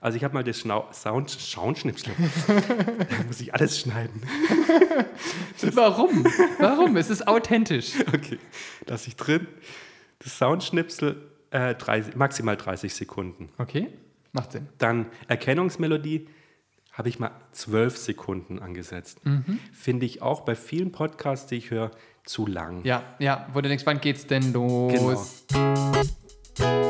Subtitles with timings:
[0.00, 2.12] Also ich habe mal das Schnau Sound Schauenschnipsel.
[2.46, 4.22] da muss ich alles schneiden.
[5.74, 6.24] Warum?
[6.58, 6.96] Warum?
[6.96, 7.94] Es ist authentisch.
[8.08, 8.38] Okay,
[8.86, 9.48] lasse ich drin.
[10.20, 13.48] Das Soundschnipsel äh, 30, maximal 30 Sekunden.
[13.58, 13.88] Okay,
[14.32, 14.68] macht Sinn.
[14.78, 16.28] Dann Erkennungsmelodie
[16.92, 19.20] habe ich mal 12 Sekunden angesetzt.
[19.72, 21.92] Finde ich auch bei vielen Podcasts, die ich höre,
[22.24, 22.84] zu lang.
[22.84, 25.44] Ja, ja, wo du denkst, wann geht's denn los?
[25.48, 26.87] Genau.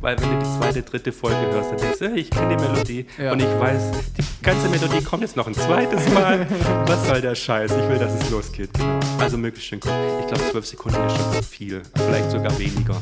[0.00, 3.06] Weil wenn du die zweite, dritte Folge hörst, dann denkst du, ich kenne die Melodie
[3.18, 3.32] Ja.
[3.32, 3.82] und ich weiß,
[4.16, 6.46] die ganze Melodie kommt jetzt noch ein zweites Mal.
[6.86, 7.72] Was soll der Scheiß?
[7.72, 8.72] Ich will, dass es losgeht.
[8.74, 9.00] Genau.
[9.18, 9.94] Also möglichst schön kurz.
[10.20, 11.82] Ich glaube, zwölf Sekunden ist schon zu viel.
[11.96, 12.96] Vielleicht sogar weniger.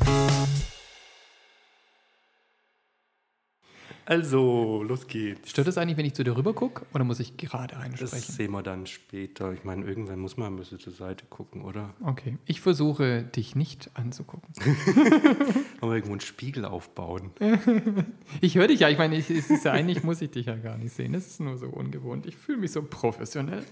[4.07, 5.51] Also, los geht's.
[5.51, 8.35] Stört es eigentlich, wenn ich zu dir rüber gucke oder muss ich gerade Das reinsprechen?
[8.35, 9.53] sehen wir dann später.
[9.53, 11.93] Ich meine, irgendwann muss man ein bisschen zur Seite gucken, oder?
[12.03, 14.49] Okay, ich versuche dich nicht anzugucken.
[15.81, 17.31] Aber irgendwo einen Spiegel aufbauen.
[18.41, 20.57] Ich höre dich ja, ich meine, ich, es ist ja eigentlich muss ich dich ja
[20.57, 21.13] gar nicht sehen.
[21.13, 22.27] Das ist nur so ungewohnt.
[22.27, 23.65] Ich fühle mich so professionell.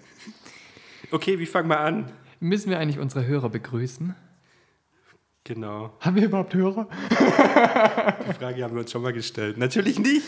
[1.10, 2.10] Okay, wie fangen wir an?
[2.40, 4.14] Müssen wir eigentlich unsere Hörer begrüßen?
[5.44, 5.92] Genau.
[6.00, 6.88] Haben wir überhaupt Hörer?
[7.10, 9.58] Die Frage haben wir uns schon mal gestellt.
[9.58, 10.24] Natürlich nicht.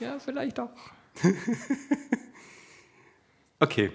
[0.00, 0.70] Ja, vielleicht auch.
[3.60, 3.92] Okay.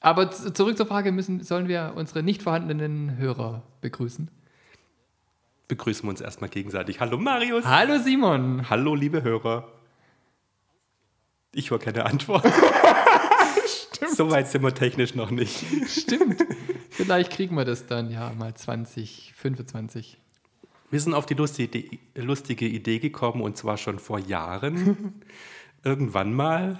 [0.00, 4.30] Aber zurück zur Frage, müssen, sollen wir unsere nicht vorhandenen Hörer begrüßen?
[5.68, 6.98] Begrüßen wir uns erstmal gegenseitig.
[7.00, 7.66] Hallo Marius.
[7.66, 8.70] Hallo Simon!
[8.70, 9.68] Hallo liebe Hörer.
[11.52, 12.44] Ich höre keine Antwort.
[14.08, 15.62] So weit sind wir technisch noch nicht.
[15.86, 16.42] Stimmt.
[17.02, 20.18] Vielleicht kriegen wir das dann ja mal 2025.
[20.90, 25.22] Wir sind auf die lustige, Idee gekommen und zwar schon vor Jahren,
[25.84, 26.78] irgendwann mal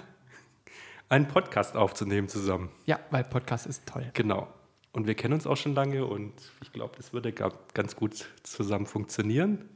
[1.09, 2.69] einen Podcast aufzunehmen zusammen.
[2.85, 4.11] Ja, weil Podcast ist toll.
[4.13, 4.47] Genau.
[4.93, 8.27] Und wir kennen uns auch schon lange und ich glaube, das würde ga- ganz gut
[8.43, 9.69] zusammen funktionieren.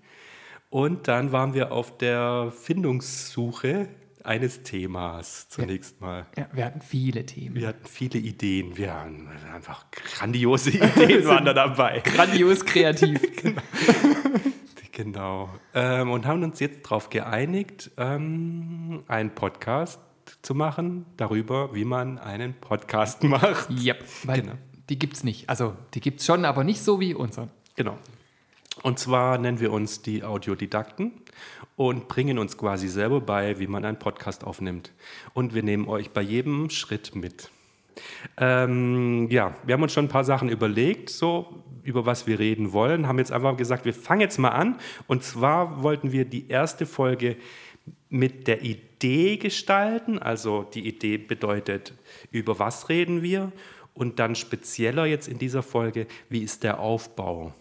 [0.70, 3.88] Und dann waren wir auf der Findungssuche
[4.26, 6.26] eines Themas zunächst mal.
[6.38, 7.56] Ja, wir hatten viele Themen.
[7.56, 8.76] Wir hatten viele Ideen.
[8.77, 12.02] Wir hatten einfach grandiose Ideen waren da dabei.
[12.04, 13.20] Grandios kreativ.
[14.92, 15.49] Genau.
[15.73, 19.99] Ähm, und haben uns jetzt darauf geeinigt, ähm, einen Podcast
[20.42, 23.70] zu machen darüber, wie man einen Podcast macht.
[23.72, 24.54] ja, weil Genau.
[24.89, 25.49] die gibt's nicht.
[25.49, 27.49] Also, die gibt's schon, aber nicht so wie unseren.
[27.76, 27.98] Genau.
[28.83, 31.11] Und zwar nennen wir uns die Audiodidakten
[31.76, 34.92] und bringen uns quasi selber bei, wie man einen Podcast aufnimmt.
[35.34, 37.50] Und wir nehmen euch bei jedem Schritt mit.
[38.38, 42.73] Ähm, ja, wir haben uns schon ein paar Sachen überlegt, so über was wir reden
[42.73, 44.78] wollen, haben jetzt einfach gesagt, wir fangen jetzt mal an.
[45.08, 47.38] Und zwar wollten wir die erste Folge
[48.10, 50.17] mit der Idee gestalten.
[50.17, 51.94] Also die Idee bedeutet,
[52.32, 53.52] über was reden wir?
[53.94, 57.54] Und dann spezieller jetzt in dieser Folge, wie ist der Aufbau?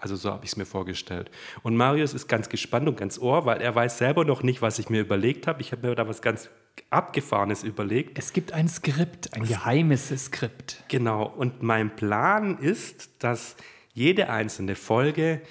[0.00, 1.30] Also so habe ich es mir vorgestellt.
[1.62, 4.78] Und Marius ist ganz gespannt und ganz ohr, weil er weiß selber noch nicht, was
[4.78, 5.60] ich mir überlegt habe.
[5.60, 6.48] Ich habe mir da was ganz
[6.90, 8.18] Abgefahrenes überlegt.
[8.18, 10.84] Es gibt ein Skript, ein geheimes Skript.
[10.88, 11.24] Genau.
[11.24, 13.56] Und mein Plan ist, dass
[13.92, 15.42] jede einzelne Folge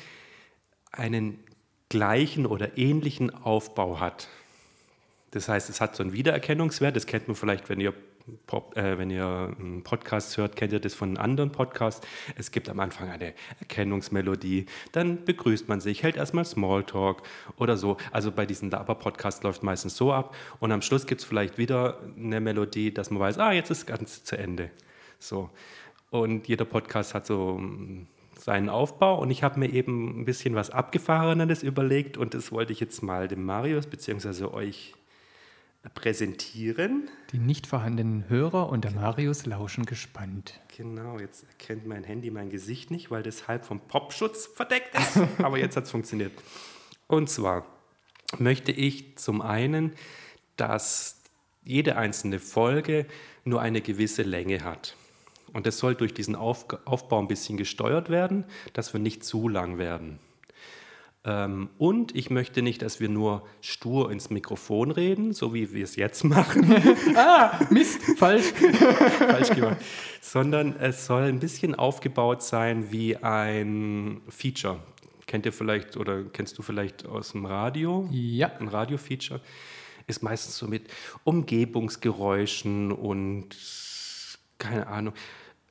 [0.92, 1.40] einen
[1.90, 4.30] gleichen oder ähnlichen Aufbau hat.
[5.32, 6.96] Das heißt, es hat so einen Wiedererkennungswert.
[6.96, 7.94] Das kennt man vielleicht, wenn ihr,
[8.46, 12.06] Pop, äh, wenn ihr einen Podcast hört, kennt ihr das von anderen Podcast.
[12.36, 17.24] Es gibt am Anfang eine Erkennungsmelodie, dann begrüßt man sich, hält erstmal Smalltalk
[17.58, 17.98] oder so.
[18.12, 20.36] Also bei diesen Laber-Podcasts läuft meistens so ab.
[20.60, 23.86] Und am Schluss gibt es vielleicht wieder eine Melodie, dass man weiß, ah, jetzt ist
[23.86, 24.72] ganz zu Ende.
[25.20, 25.50] So.
[26.10, 30.56] Und jeder Podcast hat so mm, seinen Aufbau und ich habe mir eben ein bisschen
[30.56, 34.46] was Abgefahreneres überlegt und das wollte ich jetzt mal dem Marius bzw.
[34.46, 34.94] euch
[35.94, 37.10] präsentieren.
[37.32, 40.60] Die nicht vorhandenen Hörer und der Marius lauschen gespannt.
[40.76, 45.20] Genau, jetzt erkennt mein Handy mein Gesicht nicht, weil das halb vom Popschutz verdeckt ist.
[45.44, 46.34] Aber jetzt hat es funktioniert.
[47.08, 47.66] Und zwar
[48.38, 49.94] möchte ich zum einen,
[50.58, 51.22] dass
[51.64, 53.06] jede einzelne Folge
[53.44, 54.96] nur eine gewisse Länge hat.
[55.54, 59.48] Und das soll durch diesen Auf Aufbau ein bisschen gesteuert werden, dass wir nicht zu
[59.48, 60.20] lang werden.
[61.24, 65.84] Ähm, und ich möchte nicht, dass wir nur stur ins Mikrofon reden, so wie wir
[65.84, 66.68] es jetzt machen,
[67.70, 68.46] Mist, falsch.
[69.18, 69.78] falsch gemacht,
[70.22, 74.80] sondern es soll ein bisschen aufgebaut sein wie ein Feature.
[75.26, 78.08] Kennt ihr vielleicht oder kennst du vielleicht aus dem Radio?
[78.12, 79.42] Ja, Ein Radio-Feature
[80.08, 80.88] ist meistens so mit
[81.26, 83.50] Umgebungsgeräuschen und
[84.58, 85.14] keine Ahnung,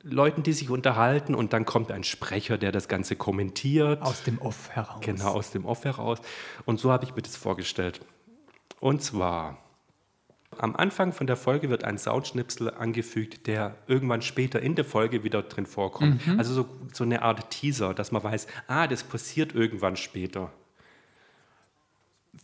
[0.09, 4.01] Leuten, die sich unterhalten und dann kommt ein Sprecher, der das Ganze kommentiert.
[4.01, 5.01] aus dem Off heraus.
[5.01, 6.19] Genau, aus dem Off heraus.
[6.65, 8.01] Und so habe ich mir das vorgestellt.
[8.79, 9.57] Und zwar
[10.57, 15.23] Am Anfang von der Folge wird ein Soundschnipsel angefügt, der irgendwann später in der Folge
[15.23, 16.21] wieder drin vorkommt.
[16.37, 20.51] Also so, so eine Art Teaser, dass man weiß, ah, das passiert irgendwann später.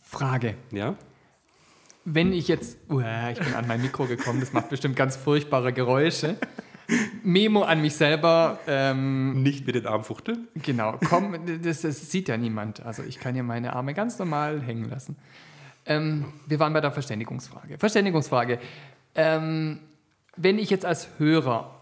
[0.02, 0.56] Frage.
[0.70, 0.96] Ja?
[2.04, 2.76] Wenn ich jetzt.
[2.90, 6.36] Uah, ich bin an mein Mikro gekommen, das macht bestimmt ganz furchtbare Geräusche.
[7.22, 8.58] Memo an mich selber.
[8.66, 10.48] Ähm, Nicht mit den Armen fuchteln?
[10.62, 12.84] genau, komm, das, das sieht ja niemand.
[12.84, 15.16] Also ich kann ja meine Arme ganz normal hängen lassen.
[15.86, 17.78] Ähm, wir waren bei der Verständigungsfrage.
[17.78, 18.58] Verständigungsfrage.
[19.14, 19.78] Ähm,
[20.36, 21.74] wenn ich jetzt als Hörer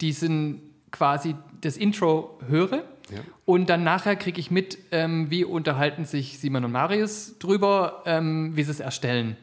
[0.00, 0.60] diesen
[0.90, 3.20] quasi das Intro höre Ja.
[3.44, 8.56] und dann nachher kriege ich mit, ähm, wie unterhalten sich Simon und Marius drüber, ähm,
[8.56, 9.36] wie sie es erstellen,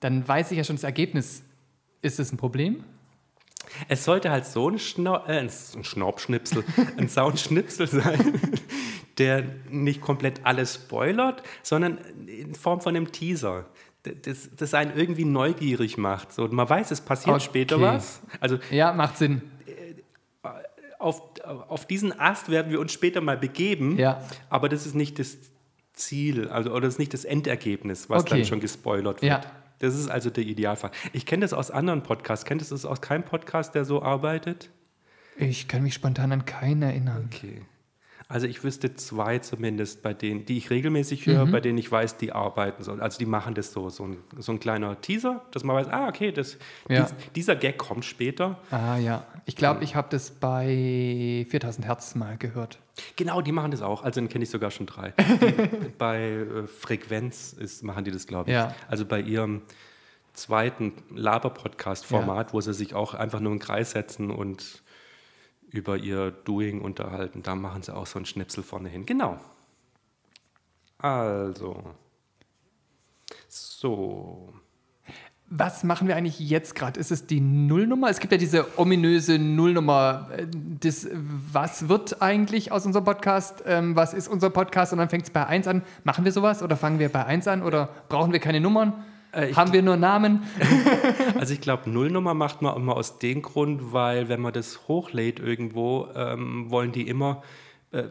[0.00, 1.42] dann weiß ich ja schon das Ergebnis.
[2.02, 2.84] Ist das ein Problem?
[3.88, 6.64] Es sollte halt so ein, Schnau äh, ein Schnaubschnipsel,
[6.96, 8.40] ein Soundschnipsel sein,
[9.18, 13.66] der nicht komplett alles spoilert, sondern in Form von einem Teaser.
[14.22, 16.32] Das, das einen irgendwie neugierig macht.
[16.32, 17.44] So, man weiß, es passiert Okay.
[17.44, 18.20] später was.
[18.40, 19.42] Also Ja, macht Sinn.
[20.98, 21.20] auf,
[21.68, 24.22] auf diesen Ast werden wir uns später mal begeben, Ja.
[24.50, 25.36] aber das ist nicht das
[25.92, 28.36] Ziel, also oder das ist nicht das Endergebnis, was Okay.
[28.38, 29.44] dann schon gespoilert wird.
[29.44, 29.50] Ja.
[29.78, 30.90] Das ist also der Idealfall.
[31.12, 32.44] Ich kenne das aus anderen Podcasts.
[32.44, 34.70] Kennt ihr das aus keinem Podcast, der so arbeitet?
[35.36, 37.28] Ich kann mich spontan an keinen erinnern.
[37.32, 37.62] Okay.
[38.30, 41.50] Also ich wüsste zwei zumindest, bei denen, die ich regelmäßig höre, Mhm.
[41.50, 42.92] bei denen ich weiß, die arbeiten so.
[42.92, 46.08] Also die machen das so, so ein, so ein kleiner Teaser, dass man weiß, ah,
[46.08, 46.58] okay, das,
[46.90, 47.04] Ja.
[47.04, 48.58] dies, dieser Gag kommt später.
[48.70, 52.78] Ah ja, ich glaube, ich habe das bei 4000 Hertz mal gehört.
[53.16, 54.02] Genau, die machen das auch.
[54.04, 55.14] Also dann kenne ich sogar schon drei.
[55.18, 58.54] Die, bei äh, Frequenz ist, machen die das, glaube ich.
[58.56, 58.74] Ja.
[58.88, 59.62] Also bei ihrem
[60.34, 64.82] zweiten Laber-Podcast-Format, wo sie sich auch einfach nur in den Kreis setzen und
[65.70, 69.06] über ihr Doing unterhalten, da machen sie auch so einen Schnipsel vorne hin.
[69.06, 69.38] Genau.
[70.98, 71.94] Also.
[73.48, 74.52] So.
[75.50, 77.00] Was machen wir eigentlich jetzt gerade?
[77.00, 78.10] Ist es die Nullnummer?
[78.10, 80.28] Es gibt ja diese ominöse Nullnummer.
[80.36, 80.46] äh,
[80.80, 81.08] Das,
[81.52, 83.62] was wird eigentlich aus unserem Podcast?
[83.64, 84.92] Ähm, was ist unser Podcast?
[84.92, 85.82] Und dann fängt es bei 1 an.
[86.04, 88.92] Machen wir sowas oder fangen wir bei 1 an oder brauchen wir keine Nummern?
[89.38, 90.42] Äh, Haben wir nur Namen?
[91.38, 95.38] Also ich glaube, Nullnummer macht man immer aus dem Grund, weil wenn man das hochlädt
[95.38, 97.42] irgendwo, ähm, wollen die immer,
[97.92, 98.04] äh,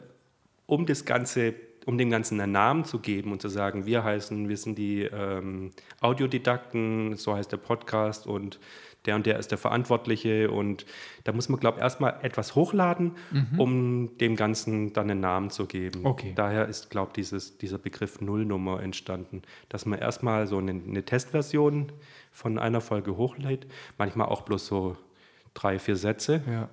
[0.66, 1.54] um das Ganze,
[1.88, 5.04] um dem Ganzen einen Namen zu geben und zu sagen, wir heißen, wir sind die
[5.04, 8.60] ähm, Audiodidakten, so heißt der Podcast und
[9.06, 10.86] der und der ist der Verantwortliche und
[11.24, 13.14] da muss man, glaube ich, erstmal etwas hochladen,
[13.58, 16.06] um dem Ganzen dann einen Namen zu geben.
[16.06, 16.34] Okay.
[16.36, 21.94] Daher ist, glaube ich, dieser Begriff Nullnummer entstanden, dass man erstmal so eine, eine Testversion
[22.34, 23.66] von einer Folge hochlädt,
[23.98, 24.98] manchmal auch bloß so
[25.54, 26.68] drei, vier Sätze, Ja.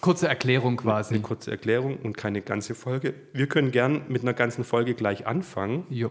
[0.00, 1.18] Kurze Erklärung eine quasi.
[1.20, 3.14] kurze Erklärung und keine ganze Folge.
[3.32, 5.86] Wir können gern mit einer ganzen Folge gleich anfangen.
[5.90, 6.10] Jo.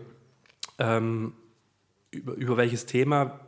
[0.79, 1.33] Ähm,
[2.12, 3.39] über, über welches Thema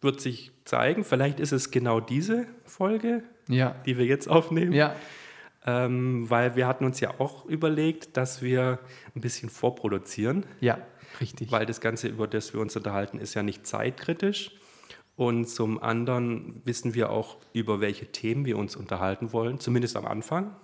[0.00, 1.04] wird sich zeigen?
[1.04, 3.74] Vielleicht ist es genau diese Folge, Ja.
[3.86, 4.72] die wir jetzt aufnehmen.
[4.72, 4.94] Ja.
[5.66, 8.78] Ähm, weil wir hatten uns ja auch überlegt, dass wir
[9.14, 10.78] ein bisschen vorproduzieren, Ja.
[11.20, 11.50] Richtig.
[11.50, 14.52] weil das Ganze, über das wir uns unterhalten, ist ja nicht zeitkritisch.
[15.18, 20.06] Und zum anderen wissen wir auch, über welche Themen wir uns unterhalten wollen, zumindest am
[20.06, 20.54] Anfang.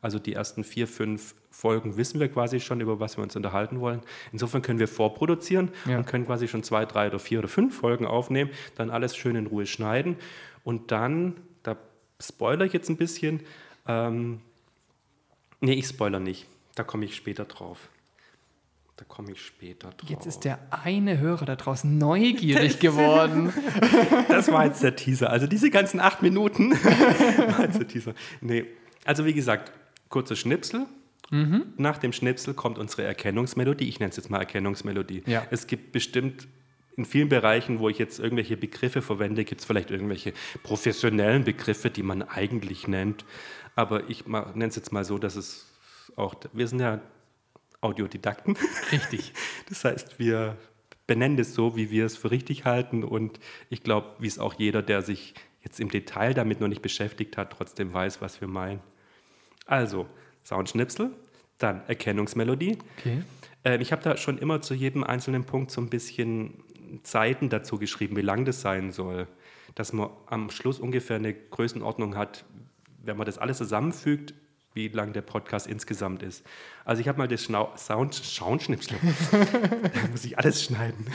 [0.00, 3.80] Also die ersten vier, fünf Folgen wissen wir quasi schon, über was wir uns unterhalten
[3.80, 4.02] wollen.
[4.30, 5.98] Insofern können wir vorproduzieren Ja.
[5.98, 9.34] und können quasi schon zwei, drei oder vier oder fünf Folgen aufnehmen, dann alles schön
[9.34, 10.14] in Ruhe schneiden
[10.62, 11.34] und dann,
[11.64, 11.76] da
[12.20, 13.40] spoilere ich jetzt ein bisschen,
[13.88, 14.40] ähm,
[15.60, 16.46] nee, ich spoiler nicht,
[16.76, 17.88] da komme ich später drauf.
[18.96, 20.08] Da komme ich später drauf.
[20.08, 23.52] Jetzt ist der eine Hörer da draußen neugierig geworden.
[24.28, 25.30] Das war jetzt der Teaser.
[25.30, 26.72] Also diese ganzen acht Minuten
[27.56, 28.14] war jetzt der Teaser.
[28.40, 28.66] Nee.
[29.04, 29.72] Also wie gesagt,
[30.08, 30.86] kurze Schnipsel.
[31.30, 31.74] Mhm.
[31.76, 33.88] Nach dem Schnipsel kommt unsere Erkennungsmelodie.
[33.88, 35.24] Ich nenne es jetzt mal Erkennungsmelodie.
[35.26, 35.44] Ja.
[35.50, 36.46] Es gibt bestimmt
[36.96, 40.32] in vielen Bereichen, wo ich jetzt irgendwelche Begriffe verwende, gibt es vielleicht irgendwelche
[40.62, 43.24] professionellen Begriffe, die man eigentlich nennt.
[43.74, 45.66] Aber ich nenne es jetzt mal so, dass es
[46.14, 47.00] auch, wir sind ja
[47.84, 48.56] Audiodidakten.
[48.90, 49.32] Richtig.
[49.68, 50.56] Das heißt, wir
[51.06, 54.54] benennen es so, wie wir es für richtig halten und ich glaube, wie es auch
[54.54, 58.48] jeder, der sich jetzt im Detail damit noch nicht beschäftigt hat, trotzdem weiß, was wir
[58.48, 58.80] meinen.
[59.66, 60.06] Also,
[60.44, 61.10] Soundschnipsel,
[61.58, 62.78] dann Erkennungsmelodie.
[62.98, 63.22] Okay.
[63.64, 66.62] Ähm, ich habe da schon immer zu jedem einzelnen Punkt so ein bisschen
[67.02, 69.26] Zeiten dazu geschrieben, wie lang das sein soll,
[69.74, 72.44] dass man am Schluss ungefähr eine Größenordnung hat,
[73.02, 74.34] wenn man das alles zusammenfügt,
[74.74, 76.44] wie lang der Podcast insgesamt ist.
[76.84, 78.96] Also ich habe mal das Schnau Sound Soundschnipsel.
[79.32, 81.06] da muss ich alles schneiden.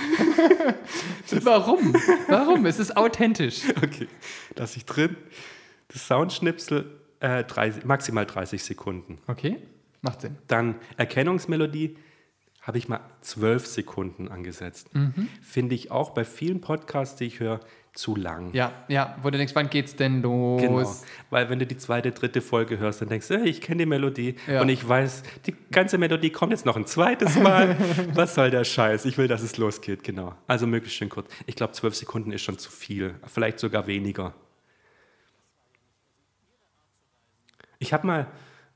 [1.44, 1.94] Warum?
[2.28, 2.66] Warum?
[2.66, 3.64] Es ist authentisch.
[3.78, 4.08] Okay,
[4.56, 5.18] lasse ich drin.
[5.90, 9.20] Das Soundschnipsel äh, 30, maximal 30 Sekunden.
[9.28, 9.58] Okay,
[10.02, 10.38] macht Sinn.
[10.48, 11.98] Dann Erkennungsmelodie
[12.62, 14.92] habe ich mal zwölf Sekunden angesetzt.
[15.42, 17.62] Finde ich auch bei vielen Podcasts, die ich höre,
[17.94, 18.54] zu lang.
[18.54, 20.62] Ja, ja, wo du denkst, wann geht's denn los?
[20.62, 20.96] Genau.
[21.30, 23.86] Weil wenn du die zweite, dritte Folge hörst, dann denkst du, hey, ich kenne die
[23.86, 24.62] Melodie Ja.
[24.62, 27.76] und ich weiß, die ganze Melodie kommt jetzt noch ein zweites Mal.
[28.14, 29.06] Was soll der Scheiß?
[29.06, 30.34] Ich will, dass es losgeht, genau.
[30.48, 31.30] Also möglichst schön kurz.
[31.46, 33.16] Ich glaube, zwölf Sekunden ist schon zu viel.
[33.28, 34.34] Vielleicht sogar weniger.
[37.80, 38.28] Ich habe mal,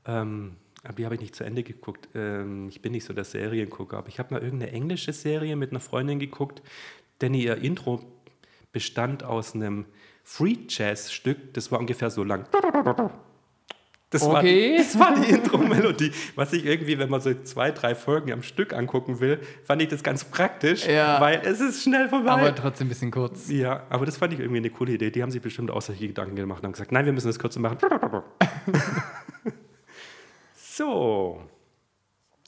[0.06, 2.08] ähm, aber die habe ich nicht zu Ende geguckt.
[2.14, 5.70] Ähm, ich bin nicht so der Seriengucker, aber ich habe mal irgendeine englische Serie mit
[5.70, 6.62] einer Freundin geguckt,
[7.20, 8.02] denn ihr Intro
[8.74, 9.86] bestand aus einem
[10.22, 12.44] Free Jazz Stück, das war ungefähr so lang.
[14.10, 14.72] Das, war, Okay.
[14.72, 16.12] die, das war die Intro-Melodie.
[16.36, 19.88] Was ich irgendwie, wenn man so zwei, drei Folgen am Stück angucken will, fand ich
[19.88, 21.20] das ganz praktisch, Ja.
[21.20, 22.30] weil es ist schnell vorbei.
[22.30, 23.48] Aber trotzdem ein bisschen kurz.
[23.50, 25.10] Ja, aber das fand ich irgendwie eine coole Idee.
[25.10, 27.38] Die haben sich bestimmt auch solche Gedanken gemacht und haben gesagt, nein, wir müssen das
[27.40, 27.78] kürzer machen.
[30.54, 31.42] so.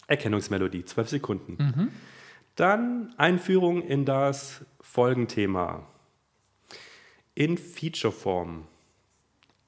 [0.07, 1.91] Erkennungsmelodie, zwölf Sekunden.
[2.55, 5.87] Dann Einführung in das Folgenthema.
[7.37, 8.65] In Featureform.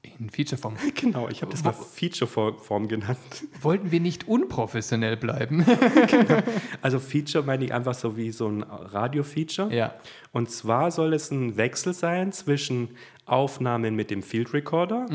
[0.01, 0.75] In Featureform.
[0.95, 3.19] Genau, ich habe das mal Featureform genannt.
[3.61, 5.65] Wollten wir nicht unprofessionell bleiben?
[6.81, 9.73] Also Feature meine ich einfach so wie so ein Radio-Feature.
[9.73, 9.93] ja.
[10.31, 12.89] Und zwar soll es ein Wechsel sein zwischen
[13.25, 15.05] Aufnahmen mit dem Field Recorder,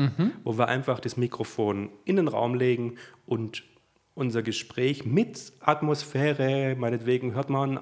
[0.43, 2.95] wo wir einfach das Mikrofon in den Raum legen
[3.25, 3.63] und
[4.13, 7.79] unser Gespräch mit Atmosphäre, meinetwegen hört man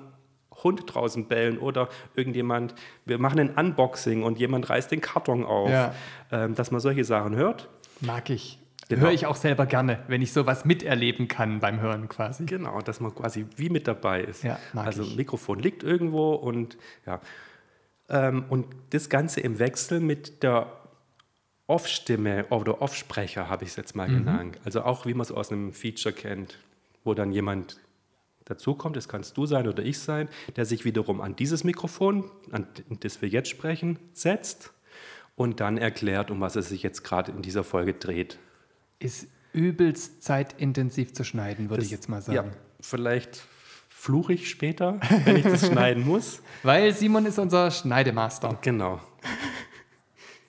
[0.64, 5.70] Hund draußen bellen oder irgendjemand, wir machen ein Unboxing und jemand reißt den Karton auf,
[5.70, 5.94] Ja.
[6.32, 7.70] ähm, dass man solche Sachen hört.
[8.02, 8.60] Mag ich.
[8.90, 9.04] Genau.
[9.04, 12.46] Höre ich auch selber gerne, wenn ich sowas miterleben kann beim Hören quasi.
[12.46, 14.44] Genau, dass man quasi wie mit dabei ist.
[14.44, 15.16] Ja, also ich.
[15.16, 17.22] Mikrofon liegt irgendwo und ja.
[18.10, 20.68] Ähm, und das Ganze im Wechsel mit der
[21.68, 24.18] Off-Stimme oder Off-Sprecher, habe ich es jetzt mal Mhm.
[24.26, 24.60] genannt.
[24.66, 26.58] Also auch wie man es aus einem Feature kennt,
[27.06, 27.78] wo dann jemand
[28.46, 32.68] dazukommt, das kannst du sein oder ich sein, der sich wiederum an dieses Mikrofon, an
[33.02, 34.74] das wir jetzt sprechen, setzt
[35.36, 38.38] und dann erklärt, um was es sich jetzt gerade in dieser Folge dreht.
[39.00, 42.50] Ist übelst zeitintensiv zu schneiden, würde ich jetzt mal sagen.
[42.50, 43.44] Ja, vielleicht
[43.90, 46.42] fluche ich später, wenn ich das schneiden muss.
[46.64, 48.58] Weil Simon ist unser Schneidemaster.
[48.62, 49.00] Genau.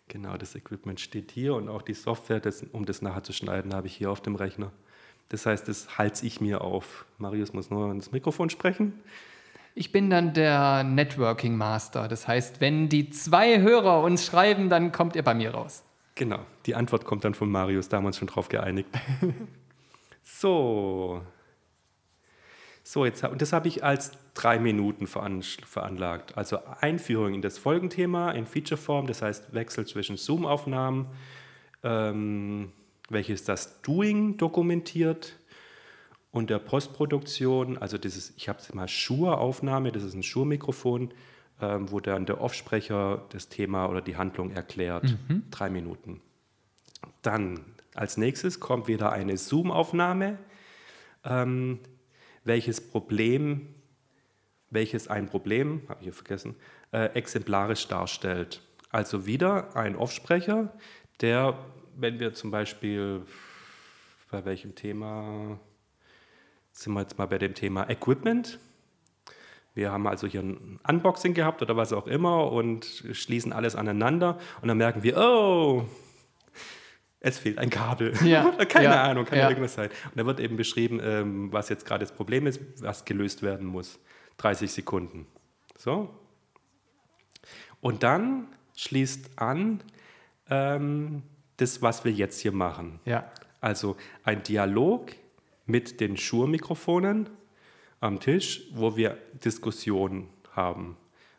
[0.08, 3.74] Genau, das Equipment steht hier und auch die Software, das, um das nachher zu schneiden,
[3.74, 4.70] habe ich hier auf dem Rechner.
[5.28, 7.06] Das heißt, das halte ich mir auf.
[7.18, 8.92] Marius muss nur ins Mikrofon sprechen.
[9.74, 12.06] Ich bin dann der Networking Master.
[12.06, 15.82] Das heißt, wenn die zwei Hörer uns schreiben, dann kommt ihr bei mir raus.
[16.14, 18.88] Genau, die Antwort kommt dann von Marius, da haben wir uns schon drauf geeinigt.
[20.22, 21.22] so.
[22.84, 26.36] So, jetzt, und das habe ich als drei Minuten veran, veranlagt.
[26.36, 31.06] Also Einführung in das Folgenthema in Featureform, das heißt Wechsel zwischen Zoom-Aufnahmen,
[31.82, 32.70] ähm,
[33.08, 35.36] welches das Doing dokumentiert
[36.30, 41.12] und der Postproduktion, also dieses, ich habe es mal Schur-Aufnahme, das ist ein Schur-Mikrofon,
[41.60, 45.16] ähm, wo dann der Offsprecher das Thema oder die Handlung erklärt.
[45.50, 46.20] Drei Minuten.
[47.22, 47.60] Dann
[47.94, 50.38] als nächstes kommt wieder eine Zoom-Aufnahme,
[51.24, 51.78] ähm,
[52.42, 53.68] welches Problem,
[54.70, 56.56] welches ein Problem, habe ich hier vergessen,
[56.92, 58.60] äh, exemplarisch darstellt.
[58.90, 60.72] Also wieder ein Offsprecher,
[61.20, 61.56] der,
[61.96, 63.22] wenn wir zum Beispiel
[64.30, 65.58] bei welchem Thema
[66.72, 68.58] sind wir jetzt mal bei dem Thema Equipment.
[69.74, 74.38] Wir haben also hier ein Unboxing gehabt oder was auch immer und schließen alles aneinander
[74.60, 75.84] und dann merken wir, oh,
[77.20, 78.12] es fehlt ein Kabel.
[78.24, 79.44] Ja, Keine ja, Ahnung, kann ja.
[79.44, 79.50] ja.
[79.50, 79.88] irgendwas sein.
[79.88, 83.66] Und da wird eben beschrieben, ähm, was jetzt gerade das Problem ist, was gelöst werden
[83.66, 83.98] muss.
[84.38, 85.26] 30 Sekunden.
[85.78, 86.10] So.
[87.80, 89.80] Und dann schließt an
[90.50, 91.22] ähm,
[91.56, 93.00] das, was wir jetzt hier machen.
[93.04, 93.30] Ja.
[93.60, 95.12] Also ein Dialog
[95.66, 97.30] mit den Schur-Mikrofonen
[98.00, 100.96] am Tisch, wo wir Diskussionen haben,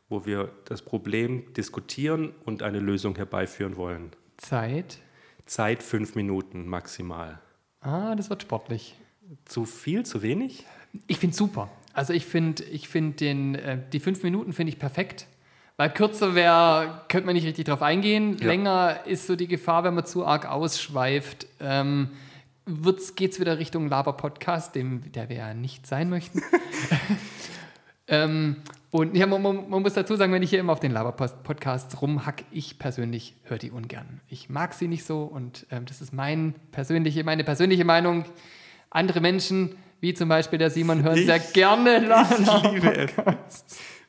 [0.09, 4.11] wo wir das Problem diskutieren und eine Lösung herbeiführen wollen.
[4.37, 4.99] Zeit.
[5.45, 7.39] Zeit fünf Minuten maximal.
[7.81, 8.95] Ah, das wird sportlich.
[9.45, 10.65] Zu viel, zu wenig?
[11.07, 11.69] Ich finde super.
[11.93, 15.27] Also ich finde, ich finde den, äh, die fünf Minuten finde ich perfekt.
[15.77, 18.37] Weil kürzer wäre, könnte man nicht richtig drauf eingehen.
[18.39, 18.47] Ja.
[18.47, 21.47] Länger ist so die Gefahr, wenn man zu arg ausschweift.
[21.59, 22.09] Ähm,
[23.15, 26.41] Geht es wieder Richtung Laber-Podcast, dem der wir ja nicht sein möchten.
[28.07, 28.55] ähm,
[28.91, 32.01] und ja, man, man, man muss dazu sagen, wenn ich hier immer auf den Laber-Podcasts
[32.01, 34.21] rumhack, ich persönlich höre die ungern.
[34.29, 38.25] Ich mag sie nicht so und ähm, das ist mein persönliche, meine persönliche Meinung.
[38.89, 43.37] Andere Menschen, wie zum Beispiel der Simon, hören Ich- sehr gerne Laber.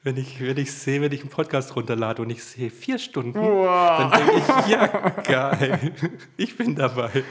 [0.06, 3.40] Wenn ich, wenn ich sehe, wenn ich einen Podcast runterlade und ich sehe vier Stunden,
[3.40, 3.98] Wow.
[3.98, 4.86] dann denke ich, ja,
[5.26, 5.92] geil,
[6.36, 7.24] ich bin dabei.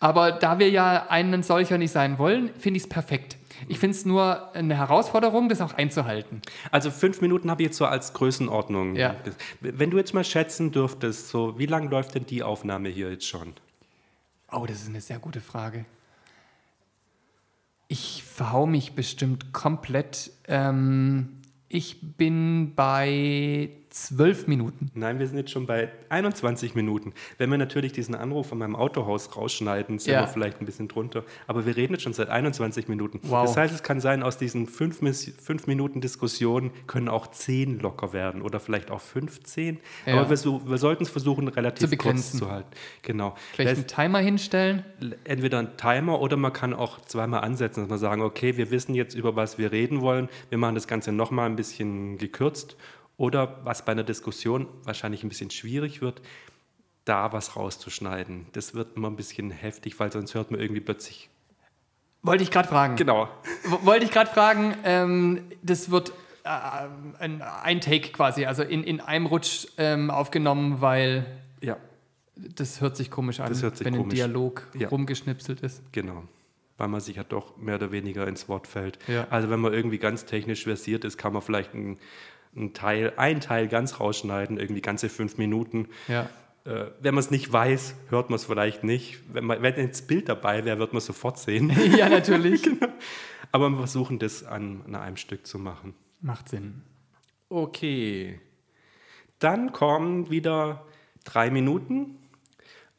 [0.00, 3.36] Aber da wir ja einen solcher nicht sein wollen, finde ich es perfekt.
[3.68, 6.40] Ich finde es nur eine Herausforderung, das auch einzuhalten.
[6.70, 8.96] Also fünf Minuten habe ich jetzt so als Größenordnung.
[8.96, 9.14] Ja.
[9.60, 13.28] Wenn du jetzt mal schätzen dürftest, so wie lang läuft denn die Aufnahme hier jetzt
[13.28, 13.52] schon?
[14.50, 15.84] Oh, das ist eine sehr gute Frage.
[17.88, 20.30] Ich verhau mich bestimmt komplett.
[20.48, 21.40] Ähm,
[21.72, 24.90] ich bin bei zwölf Minuten.
[24.94, 27.12] Nein, wir sind jetzt schon bei 21 Minuten.
[27.38, 30.20] Wenn wir natürlich diesen Anruf von meinem Autohaus rausschneiden, sind Ja.
[30.22, 31.24] wir vielleicht ein bisschen drunter.
[31.46, 33.20] Aber wir reden jetzt schon seit 21 Minuten.
[33.24, 33.46] Wow.
[33.46, 35.00] Das heißt, es kann sein, aus diesen fünf,
[35.42, 39.78] fünf Minuten Diskussion können auch zehn locker werden oder vielleicht auch 15.
[40.06, 40.14] Ja.
[40.20, 42.70] Aber wir, wir sollten es versuchen, relativ Zu kurz zu halten.
[43.02, 43.34] Genau.
[43.54, 44.84] Vielleicht einen Timer hinstellen.
[45.24, 48.94] entweder ein Timer oder man kann auch zweimal ansetzen, dass man sagen, okay, wir wissen
[48.94, 52.76] jetzt, über was wir reden wollen, wir machen das Ganze nochmal ein bisschen gekürzt.
[53.22, 56.20] Oder was bei einer Diskussion wahrscheinlich ein bisschen schwierig wird,
[57.04, 58.46] da was rauszuschneiden.
[58.52, 61.30] Das wird immer ein bisschen heftig, weil sonst hört man irgendwie plötzlich.
[62.22, 62.96] Wollte ich gerade fragen.
[62.96, 63.28] Genau.
[63.84, 66.10] Wollte ich gerade fragen, ähm, das wird
[66.42, 66.48] äh,
[67.20, 71.24] ein, ein Take quasi, also in, in einem Rutsch ähm, aufgenommen, weil
[71.60, 71.76] Ja,
[72.34, 74.14] das hört sich komisch an, sich wenn komisch.
[74.14, 74.88] ein Dialog Ja.
[74.88, 75.80] rumgeschnipselt ist.
[75.92, 76.24] genau.
[76.76, 78.98] Weil man sich ja doch mehr oder weniger ins Wort fällt.
[79.06, 79.28] Ja.
[79.30, 81.98] Also wenn man irgendwie ganz technisch versiert ist, kann man vielleicht ein,
[82.54, 85.88] ein Teil, ein Teil ganz rausschneiden, irgendwie ganze fünf Minuten.
[86.08, 86.28] Ja.
[86.64, 89.20] Äh, wenn man es nicht weiß, hört man es vielleicht nicht.
[89.32, 91.72] Wenn, man, wenn das Bild dabei wäre, wird man es sofort sehen.
[91.96, 92.68] ja, natürlich.
[93.52, 95.94] Aber wir versuchen das an, an einem Stück zu machen.
[96.20, 96.82] Macht Sinn.
[97.48, 98.40] Okay.
[99.38, 100.86] Dann kommen wieder
[101.24, 102.18] drei Minuten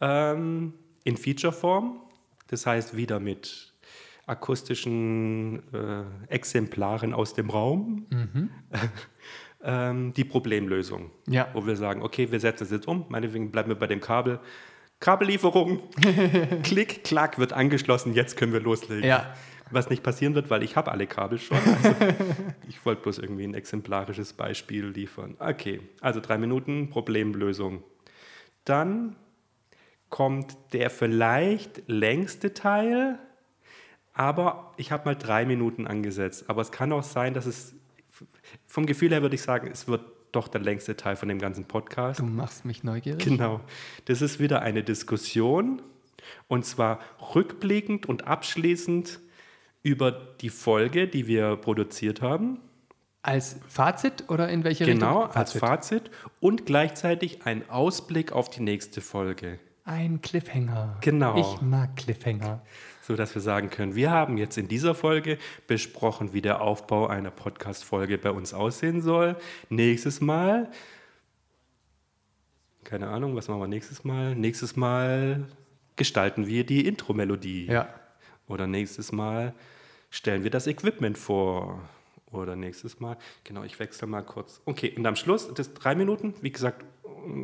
[0.02, 2.02] ähm, in Featureform.
[2.48, 3.73] Das heißt wieder mit
[4.26, 8.08] akustischen äh, Exemplaren aus dem Raum.
[9.64, 11.12] ähm, die Problemlösung.
[11.28, 11.50] Ja.
[11.54, 13.06] Wo wir sagen, okay, wir setzen es jetzt um.
[13.10, 14.40] Meinetwegen bleiben wir bei dem Kabel.
[15.00, 15.82] Kabellieferung.
[16.64, 18.14] Klick, klack, wird angeschlossen.
[18.14, 19.04] Jetzt können wir loslegen.
[19.04, 19.34] Ja.
[19.72, 21.58] Was nicht passieren wird, weil ich habe alle Kabel schon.
[21.84, 21.96] Also
[22.70, 25.36] ich wollte bloß irgendwie ein exemplarisches Beispiel liefern.
[25.40, 27.84] Okay, also drei Minuten Problemlösung.
[28.66, 29.16] Dann
[30.10, 33.20] kommt der vielleicht längste Teil,
[34.14, 36.46] aber ich habe mal drei Minuten angesetzt.
[36.48, 37.74] Aber es kann auch sein, dass es,
[38.68, 40.02] vom Gefühl her würde ich sagen, es wird
[40.32, 42.20] doch der längste Teil von dem ganzen Podcast.
[42.20, 43.24] Du machst mich neugierig.
[43.24, 43.60] Genau.
[44.06, 45.82] Das ist wieder eine Diskussion
[46.48, 47.00] und zwar
[47.36, 49.20] rückblickend und abschließend
[49.84, 52.60] über die Folge, die wir produziert haben.
[53.22, 55.36] Als Fazit oder in welche Genau, Richtung?
[55.38, 59.60] als Fazit und gleichzeitig ein Ausblick auf die nächste Folge.
[59.86, 60.98] Ein Cliffhanger.
[61.02, 61.38] Genau.
[61.38, 62.62] Ich mag Cliffhanger.
[63.06, 65.38] So dass wir sagen können, wir haben jetzt in dieser Folge
[65.68, 69.36] besprochen, wie der Aufbau einer Podcast-Folge bei uns aussehen soll.
[69.70, 70.72] Nächstes Mal,
[72.86, 74.36] keine Ahnung, was machen wir nächstes Mal?
[74.36, 75.46] Nächstes Mal
[75.98, 77.66] gestalten wir die Intro-Melodie.
[77.66, 77.94] Ja.
[78.48, 79.54] Oder nächstes Mal
[80.10, 81.82] stellen wir das Equipment vor.
[82.32, 84.62] Oder nächstes Mal, genau, ich wechsle mal kurz.
[84.64, 86.86] Okay, und am Schluss, das drei Minuten, wie gesagt,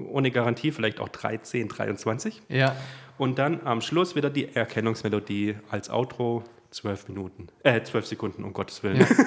[0.09, 2.41] ohne Garantie, vielleicht auch 13, 23.
[2.49, 2.75] Ja.
[3.17, 8.53] Und dann am Schluss wieder die Erkennungsmelodie als Outro, zwölf Minuten, äh, zwölf Sekunden, um
[8.53, 9.05] Gottes Willen.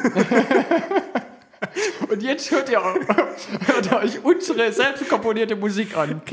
[2.09, 6.21] Und jetzt hört ihr, hört euch unsere selbst komponierte Musik an.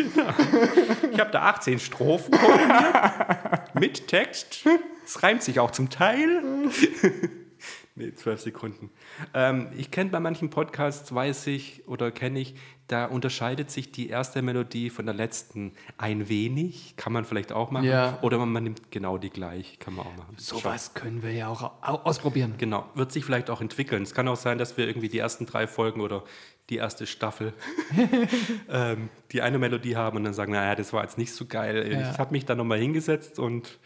[1.12, 4.66] Ich habe da 18 Strophen komponiert, mit Text.
[5.06, 6.42] Es reimt sich auch zum Teil.
[7.96, 8.90] nee, zwölf Sekunden.
[9.34, 12.56] Ähm, ich kenne bei manchen Podcasts, weiß ich oder kenne ich,
[12.90, 16.96] da unterscheidet sich die erste Melodie von der letzten ein wenig.
[16.98, 17.86] Kann man vielleicht auch machen.
[17.86, 18.18] Ja.
[18.22, 19.80] Oder man, man nimmt genau die gleich.
[19.80, 20.36] Kann man auch machen.
[20.38, 22.56] Sowas können wir ja auch au- ausprobieren.
[22.58, 24.04] Genau, wird sich vielleicht auch entwickeln.
[24.04, 26.24] Es kann auch sein, dass wir irgendwie die ersten drei Folgen oder
[26.70, 27.54] die erste Staffel
[28.70, 31.92] ähm, die eine Melodie haben und dann sagen, naja, das war jetzt nicht so geil.
[31.92, 32.12] Ja.
[32.12, 33.80] Ich habe mich da nochmal hingesetzt und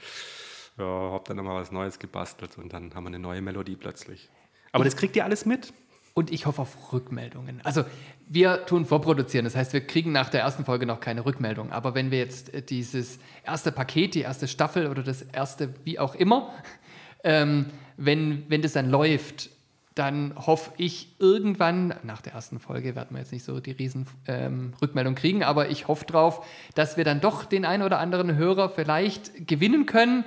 [0.78, 4.30] ja, habe dann nochmal was Neues gebastelt und dann haben wir eine neue Melodie plötzlich.
[4.72, 5.74] Aber das kriegt ihr alles mit?
[6.16, 7.62] Und ich hoffe auf Rückmeldungen.
[7.63, 7.86] Also
[8.28, 11.72] wir tun vorproduzieren, das heißt, wir kriegen nach der ersten Folge noch keine Rückmeldung.
[11.72, 16.00] Aber wenn wir jetzt äh, dieses erste Paket, die erste Staffel oder das erste, wie
[16.00, 16.54] auch immer,
[17.24, 19.50] ähm, wenn, wenn das dann läuft,
[19.96, 24.08] dann hoffe ich irgendwann, nach der ersten Folge werden wir jetzt nicht so die riesen
[24.28, 28.36] ähm, Rückmeldung kriegen, aber ich hoffe drauf, dass wir dann doch den einen oder anderen
[28.36, 30.26] Hörer vielleicht gewinnen können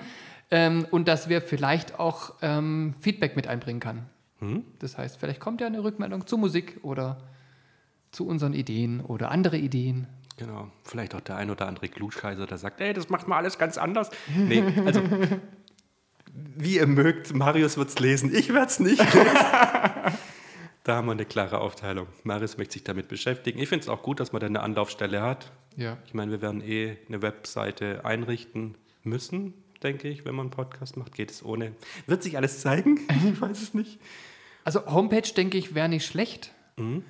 [0.52, 4.06] ähm, und dass wir vielleicht auch ähm, Feedback mit einbringen können.
[4.78, 7.18] Das heißt, vielleicht kommt ja eine Rückmeldung zur Musik oder
[8.12, 10.06] zu unseren Ideen oder andere Ideen.
[10.36, 13.58] Genau, vielleicht auch der ein oder andere Klugscheißer, der sagt, ey, das macht mal alles
[13.58, 14.10] ganz anders.
[14.34, 15.02] Nee, also
[16.56, 19.28] wie ihr mögt, Marius wird es lesen, ich werde es nicht lesen.
[20.84, 22.06] da haben wir eine klare Aufteilung.
[22.22, 23.58] Marius möchte sich damit beschäftigen.
[23.58, 25.52] Ich finde es auch gut, dass man da eine Anlaufstelle hat.
[25.76, 25.96] Ja.
[26.06, 30.96] Ich meine, wir werden eh eine Webseite einrichten müssen, denke ich, wenn man einen Podcast
[30.96, 31.14] macht.
[31.14, 31.72] Geht es ohne.
[32.06, 33.00] Wird sich alles zeigen?
[33.32, 33.98] Ich weiß es nicht.
[34.64, 36.52] Also Homepage, denke ich, wäre nicht schlecht.
[36.76, 37.04] Mhm.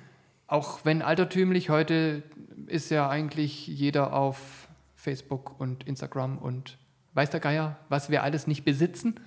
[0.47, 2.23] Auch wenn altertümlich, heute
[2.67, 6.77] ist ja eigentlich jeder auf Facebook und Instagram und
[7.13, 9.19] weiß der Geier, was wir alles nicht besitzen.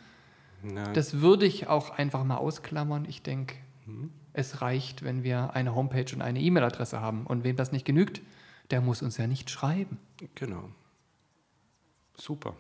[0.63, 3.05] Na, Das würde ich auch einfach mal ausklammern.
[3.09, 3.57] Ich denke,
[4.33, 7.27] es reicht, wenn wir eine Homepage und eine E-Mail-Adresse haben.
[7.27, 8.23] Und wem das nicht genügt,
[8.71, 9.99] der muss uns ja nicht schreiben.
[10.35, 10.71] Genau.
[12.17, 12.55] Super.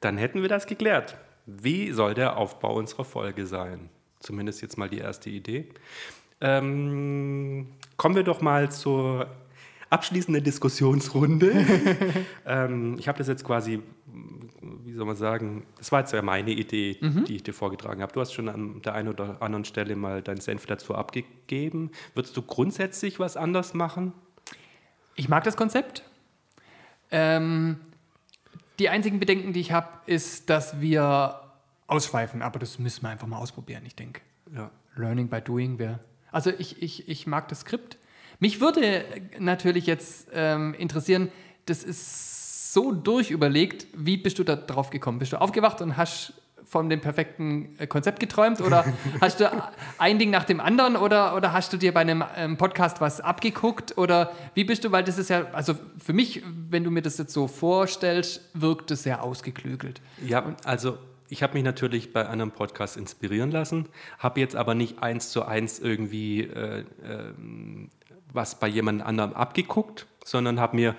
[0.00, 1.16] Dann hätten wir das geklärt.
[1.46, 3.90] Wie soll der Aufbau unserer Folge sein?
[4.20, 5.68] Zumindest jetzt mal die erste Idee.
[6.42, 9.28] Ähm, kommen wir doch mal zur
[9.90, 11.52] abschließenden Diskussionsrunde.
[12.46, 13.80] ähm, ich habe das jetzt quasi,
[14.82, 18.12] wie soll man sagen, das war jetzt ja meine Idee, die ich dir vorgetragen habe.
[18.12, 21.92] Du hast schon an der einen oder anderen Stelle mal deinen Senf dazu abgegeben.
[22.14, 24.12] Würdest du grundsätzlich was anders machen?
[25.14, 26.02] Ich mag das Konzept.
[27.12, 27.76] Ähm,
[28.80, 31.40] die einzigen Bedenken, die ich habe, ist, dass wir
[31.86, 32.42] ausschweifen.
[32.42, 34.22] Aber das müssen wir einfach mal ausprobieren, ich denke.
[34.52, 34.70] Ja.
[34.96, 36.00] Learning by doing wäre.
[36.32, 37.98] Also ich, ich, ich mag das Skript.
[38.40, 39.04] Mich würde
[39.38, 41.30] natürlich jetzt ähm, interessieren,
[41.66, 45.18] das ist so durchüberlegt, wie bist du da drauf gekommen?
[45.18, 46.32] Bist du aufgewacht und hast
[46.64, 48.86] von dem perfekten äh, Konzept geträumt oder
[49.20, 49.52] hast du
[49.98, 53.20] ein Ding nach dem anderen oder, oder hast du dir bei einem ähm, Podcast was
[53.20, 57.02] abgeguckt oder wie bist du, weil das ist ja, also für mich, wenn du mir
[57.02, 60.00] das jetzt so vorstellst, wirkt es sehr ausgeklügelt.
[60.26, 60.96] Ja, also
[61.32, 65.46] ich habe mich natürlich bei einem Podcast inspirieren lassen, habe jetzt aber nicht eins zu
[65.46, 67.88] eins irgendwie äh, ähm,
[68.34, 70.94] was bei jemand anderem abgeguckt, sondern habe mir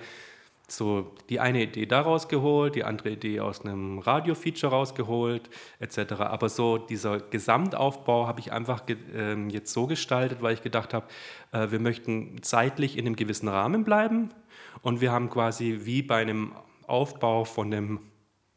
[0.66, 6.14] so die eine Idee daraus geholt, die andere Idee aus einem Radio-Feature rausgeholt, etc.
[6.18, 8.82] Aber so dieser Gesamtaufbau habe ich einfach
[9.14, 11.06] ähm, jetzt so gestaltet, weil ich gedacht habe,
[11.52, 14.30] äh, wir möchten zeitlich in einem gewissen Rahmen bleiben
[14.82, 16.54] und wir haben quasi wie bei einem
[16.88, 18.00] Aufbau von einem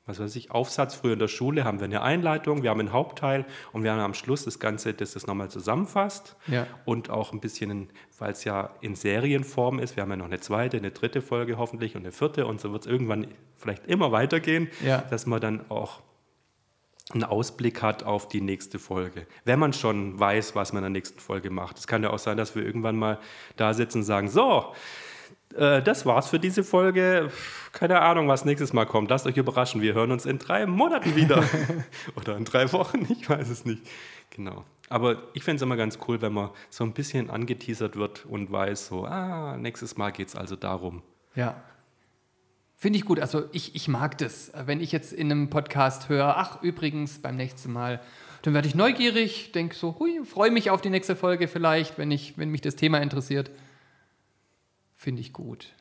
[0.08, 2.94] was weiß ich, Aufsatz früher in der Schule haben wir eine Einleitung, wir haben einen
[2.94, 6.66] Hauptteil und wir haben am Schluss das Ganze, das das nochmal zusammenfasst Ja.
[6.86, 10.40] und auch ein bisschen, weil es ja in Serienform ist, wir haben ja noch eine
[10.40, 14.12] zweite, eine dritte Folge hoffentlich und eine vierte und so wird es irgendwann vielleicht immer
[14.12, 15.00] weitergehen, Ja.
[15.02, 16.02] dass man dann auch
[17.14, 19.28] einen Ausblick hat auf die nächste Folge.
[19.46, 21.78] Wenn man schon weiß, was man in der nächsten Folge macht.
[21.78, 23.20] Es kann ja auch sein, dass wir irgendwann mal
[23.56, 24.74] da sitzen und sagen, so,
[25.56, 27.32] äh, das war's für diese Folge.
[27.72, 29.10] Keine Ahnung, was nächstes Mal kommt.
[29.10, 29.82] Lasst euch überraschen.
[29.82, 31.44] Wir hören uns in drei Monaten wieder.
[32.16, 33.82] Oder in drei Wochen, ich weiß es nicht.
[34.32, 34.66] Genau.
[34.90, 38.52] Aber ich finde es immer ganz cool, wenn man so ein bisschen angeteasert wird und
[38.52, 41.02] weiß, so, ah, nächstes Mal geht es also darum.
[41.36, 41.62] Ja.
[42.76, 43.20] Finde ich gut.
[43.20, 44.52] Also ich, ich mag das.
[44.66, 48.00] Wenn ich jetzt in einem Podcast höre, ach übrigens, beim nächsten Mal,
[48.44, 52.12] dann werde ich neugierig, denke so, hui, freue mich auf die nächste Folge vielleicht, wenn,
[52.12, 53.50] ich, wenn mich das Thema interessiert.
[55.08, 55.74] Finde ich gut.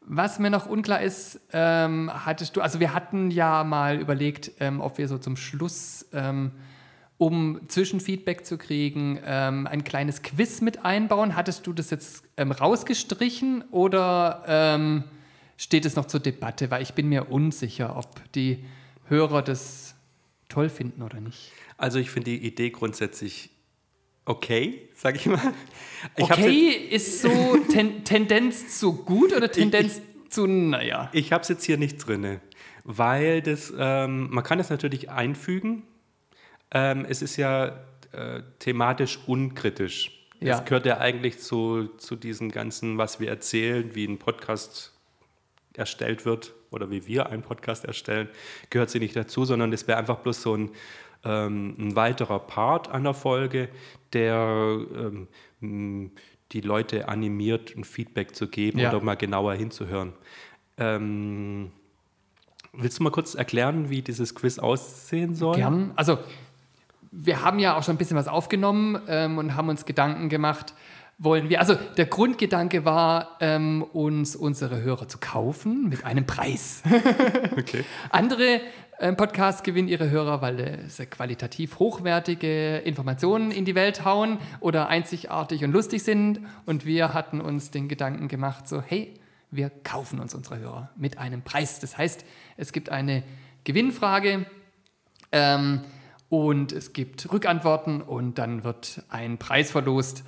[0.00, 4.80] Was mir noch unklar ist, ähm, hattest du, also wir hatten ja mal überlegt, ähm,
[4.80, 6.52] ob wir so zum Schluss, ähm,
[7.16, 11.34] um Zwischenfeedback zu kriegen, ähm, ein kleines Quiz mit einbauen.
[11.34, 15.02] Hattest du das jetzt ähm, rausgestrichen oder ähm,
[15.56, 16.70] steht es noch zur Debatte?
[16.70, 18.64] Weil ich bin mir unsicher, ob die
[19.08, 19.96] Hörer das
[20.48, 21.50] toll finden oder nicht.
[21.76, 23.50] Also ich finde die Idee grundsätzlich
[24.28, 25.52] okay, sag ich mal.
[26.16, 31.10] Ich Okay, ist so ten Tendenz zu gut oder Tendenz zu, naja.
[31.12, 32.40] Ich habe es jetzt hier nicht drin,
[32.84, 35.82] weil das, ähm, man kann es natürlich einfügen.
[36.70, 40.12] Ähm, es ist ja äh, thematisch unkritisch.
[40.40, 40.58] Ja.
[40.58, 44.92] Es gehört ja eigentlich zu, zu diesem ganzen, was wir erzählen, wie ein Podcast
[45.74, 48.28] erstellt wird oder wie wir einen Podcast erstellen,
[48.70, 50.70] gehört sie nicht dazu, sondern es wäre einfach bloß so ein,
[51.24, 53.68] ähm, ein weiterer Part einer Folge,
[54.12, 54.78] der
[55.60, 56.10] ähm,
[56.52, 58.90] die Leute animiert, ein Feedback zu geben Ja.
[58.90, 60.12] oder mal genauer hinzuhören.
[60.78, 61.70] Ähm,
[62.72, 65.56] willst du mal kurz erklären, wie dieses Quiz aussehen soll?
[65.56, 65.92] Gern.
[65.96, 66.18] Also,
[67.10, 70.74] wir haben ja auch schon ein bisschen was aufgenommen ähm, und haben uns Gedanken gemacht,
[71.18, 71.58] wollen wir.
[71.60, 76.82] Also, der Grundgedanke war, ähm, uns unsere Hörer zu kaufen mit einem Preis.
[77.58, 77.84] Okay.
[78.10, 78.60] Andere
[78.98, 85.62] Podcasts gewinnen ihre Hörer, weil sie qualitativ hochwertige Informationen in die Welt hauen oder einzigartig
[85.62, 86.40] und lustig sind.
[86.66, 89.14] Und wir hatten uns den Gedanken gemacht, so, hey,
[89.52, 91.78] wir kaufen uns unsere Hörer mit einem Preis.
[91.78, 92.24] Das heißt,
[92.56, 93.22] es gibt eine
[93.62, 94.46] Gewinnfrage
[95.30, 95.82] ähm,
[96.28, 100.24] und es gibt Rückantworten und dann wird ein Preis verlost.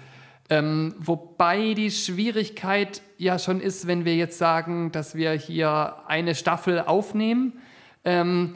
[0.49, 6.37] Ähm, wobei die Schwierigkeit ja schon ist, wenn wir jetzt sagen, dass wir hier eine
[6.37, 7.61] Staffel aufnehmen,
[8.05, 8.55] ähm,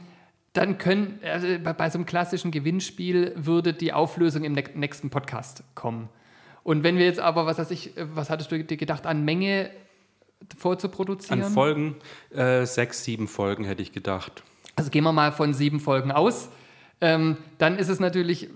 [0.52, 6.08] dann können, also bei, so einem klassischen Gewinnspiel würde die Auflösung im nächsten Podcast kommen.
[6.62, 9.24] Und wenn wir jetzt aber, was weiß ich, äh, was hattest du dir gedacht, an
[9.24, 9.70] Menge
[10.56, 11.42] vorzuproduzieren?
[11.42, 11.96] An Folgen,
[12.30, 14.42] äh, sechs, sieben Folgen hätte ich gedacht.
[14.76, 16.48] Also gehen wir mal von sieben Folgen aus.
[17.00, 18.48] Ähm, dann ist es natürlich,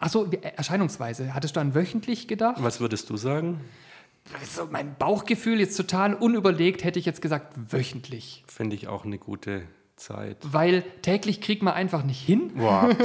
[0.00, 0.26] achso,
[0.56, 1.34] Erscheinungsweise.
[1.34, 2.56] Hattest du an wöchentlich gedacht?
[2.60, 3.60] Was würdest du sagen?
[4.40, 8.44] Also mein Bauchgefühl jetzt total unüberlegt, hätte ich jetzt gesagt wöchentlich.
[8.46, 9.62] Finde ich auch eine gute
[9.98, 10.36] Zeit.
[10.42, 12.52] Weil täglich kriegt man einfach nicht hin.
[12.56, 12.88] Boah.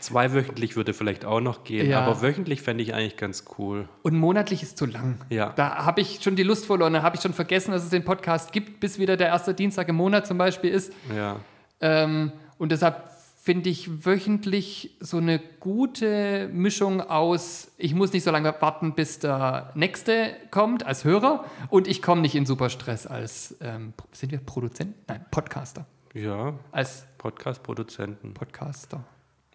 [0.00, 2.00] Zweiwöchentlich würde vielleicht auch noch gehen, Ja.
[2.00, 3.88] aber wöchentlich fände ich eigentlich ganz cool.
[4.02, 5.18] Und monatlich ist zu lang.
[5.30, 5.52] Ja.
[5.54, 6.92] Da habe ich schon die Lust verloren.
[6.92, 9.88] Da habe ich schon vergessen, dass es den Podcast gibt, bis wieder der erste Dienstag
[9.88, 10.92] im Monat zum Beispiel ist.
[11.16, 11.36] Ja.
[11.80, 13.08] Ähm, und deshalb
[13.44, 19.18] finde ich wöchentlich so eine gute Mischung aus, ich muss nicht so lange warten, bis
[19.18, 24.38] der nächste kommt als Hörer und ich komme nicht in Superstress als, ähm, sind wir
[24.38, 24.94] Produzent?
[25.08, 25.86] Nein, Podcaster.
[26.14, 28.32] Ja, Als Podcast-Produzenten.
[28.32, 29.02] Podcaster.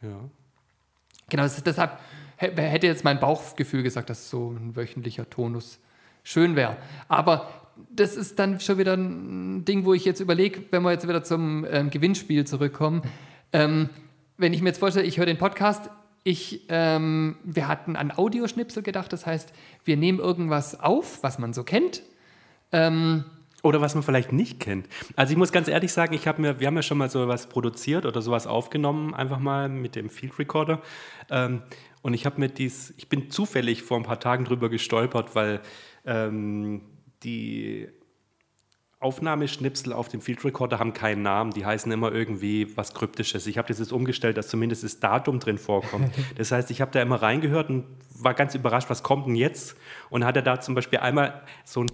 [0.02, 0.20] Ja.
[1.30, 1.98] Genau, ist, deshalb
[2.38, 5.80] hä- hätte jetzt mein Bauchgefühl gesagt, dass so ein wöchentlicher Tonus
[6.24, 6.76] schön wäre.
[7.08, 7.48] Aber
[7.92, 11.24] das ist dann schon wieder ein Ding, wo ich jetzt überlege, wenn wir jetzt wieder
[11.24, 13.02] zum ähm, Gewinnspiel zurückkommen.
[13.58, 13.90] Ähm,
[14.38, 15.90] wenn ich mir jetzt vorstelle, ich höre den Podcast,
[16.24, 19.54] ich, ähm, wir hatten an Audioschnipsel gedacht, das heißt,
[19.86, 22.04] wir nehmen irgendwas auf, was man so kennt.
[22.72, 23.24] Ähm,
[23.64, 24.88] Oder was man vielleicht nicht kennt.
[25.16, 27.48] Also ich muss ganz ehrlich sagen, ich habe mir, wir haben ja schon mal sowas
[27.48, 30.82] produziert oder sowas aufgenommen, einfach mal mit dem Field Recorder.
[31.30, 31.62] Ähm,
[32.02, 35.62] und ich habe mir dies, ich bin zufällig vor ein paar Tagen drüber gestolpert, weil
[36.06, 36.82] ähm,
[37.24, 37.88] die
[39.00, 43.46] Aufnahmeschnipsel auf dem Field Recorder haben keinen Namen, die heißen immer irgendwie was Kryptisches.
[43.46, 46.12] Ich habe das jetzt umgestellt, dass zumindest das Datum drin vorkommt.
[46.36, 47.86] Das heißt, ich habe da immer reingehört und
[48.20, 49.76] war ganz überrascht, was kommt denn jetzt?
[50.10, 51.92] Und hat er da zum Beispiel einmal so ein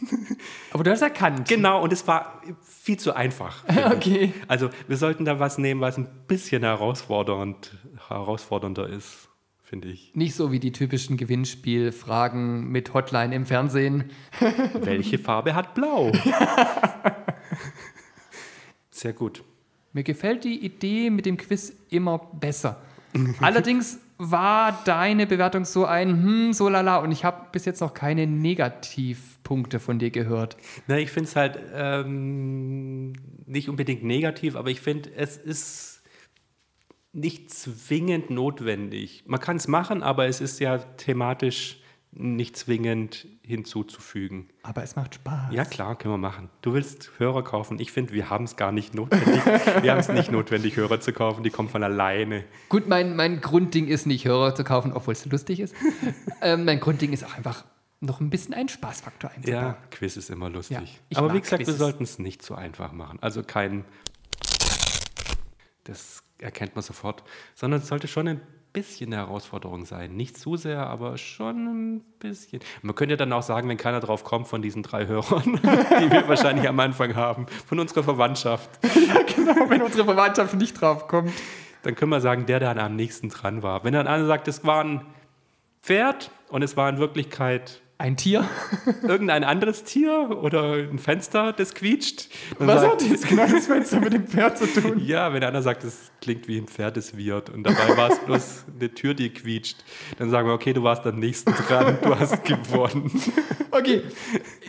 [0.72, 1.48] aber du hast erkannt.
[1.48, 3.64] Genau, und es war viel zu einfach.
[3.90, 4.32] Okay.
[4.46, 7.76] Also wir sollten da was nehmen, was ein bisschen herausfordernd,
[8.08, 9.29] herausfordernder ist,
[9.70, 10.10] finde ich.
[10.16, 14.10] Nicht so wie die typischen Gewinnspielfragen mit Hotline im Fernsehen.
[14.74, 16.10] Welche Farbe hat Blau?
[18.90, 19.44] Sehr gut.
[19.92, 22.82] Mir gefällt die Idee mit dem Quiz immer besser.
[23.40, 27.94] Allerdings war deine Bewertung so ein hm, so lala und ich habe bis jetzt noch
[27.94, 30.56] keine Negativpunkte von dir gehört.
[30.88, 33.12] Na, ich finde es halt ähm,
[33.46, 35.99] nicht unbedingt negativ, aber ich finde, es ist
[37.12, 39.24] nicht zwingend notwendig.
[39.26, 41.80] Man kann es machen, aber es ist ja thematisch
[42.12, 44.48] nicht zwingend hinzuzufügen.
[44.62, 45.52] Aber es macht Spaß.
[45.52, 46.50] Ja, klar, können wir machen.
[46.60, 47.78] Du willst Hörer kaufen.
[47.78, 49.44] Ich finde, wir haben es gar nicht notwendig.
[49.82, 51.44] wir haben es nicht notwendig, Hörer zu kaufen.
[51.44, 52.44] Die kommen von alleine.
[52.68, 55.74] Gut, mein, mein Grundding ist nicht Hörer zu kaufen, obwohl es lustig ist.
[56.42, 57.64] ähm, mein Grundding ist auch einfach
[58.00, 59.62] noch ein bisschen einen Spaßfaktor einzubauen.
[59.62, 61.00] Ja, Quiz ist immer lustig.
[61.10, 61.78] Ja, Aber wie gesagt, wir Quizzes.
[61.78, 63.18] sollten es nicht so einfach machen.
[63.20, 63.84] Also kein,
[65.84, 67.22] das erkennt man sofort,
[67.54, 68.40] sondern es sollte schon ein
[68.72, 70.14] bisschen eine Herausforderung sein.
[70.14, 72.60] Nicht zu sehr, aber schon ein bisschen.
[72.82, 76.10] Man könnte ja dann auch sagen, wenn keiner drauf kommt von diesen drei Hörern, die
[76.10, 78.70] wir wahrscheinlich am Anfang haben, von unserer Verwandtschaft,
[79.36, 81.32] genau, wenn unsere Verwandtschaft nicht drauf kommt.
[81.82, 83.84] dann können wir sagen, der, der am nächsten dran war.
[83.84, 85.06] Wenn dann einer sagt, es war ein
[85.82, 88.48] Pferd und es war in Wirklichkeit Ein Tier?
[89.02, 92.30] irgendein anderes Tier oder ein Fenster, das quietscht.
[92.58, 95.02] dann Was sagt- hat jetzt genau das Fenster mit dem Pferd zu tun?
[95.04, 98.18] Ja, wenn einer sagt, es klingt wie ein Pferd, das wird und dabei war es
[98.20, 99.84] bloß eine Tür, die quietscht,
[100.16, 103.10] dann sagen wir, okay, du warst am nächsten dran, du hast gewonnen.
[103.70, 104.00] Okay,